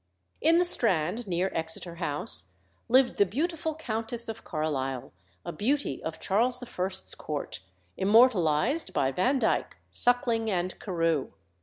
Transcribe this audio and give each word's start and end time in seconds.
In 0.41 0.57
the 0.57 0.65
Strand, 0.65 1.27
near 1.27 1.51
Exeter 1.53 1.97
House, 1.97 2.53
lived 2.89 3.17
the 3.17 3.23
beautiful 3.27 3.75
Countess 3.75 4.27
of 4.27 4.43
Carlisle, 4.43 5.13
a 5.45 5.51
beauty 5.51 6.01
of 6.03 6.19
Charles 6.19 6.59
I.'s 6.63 7.13
court, 7.13 7.59
immortalised 7.97 8.93
by 8.93 9.11
Vandyke, 9.11 9.77
Suckling, 9.91 10.49
and 10.49 10.79
Carew. 10.79 11.33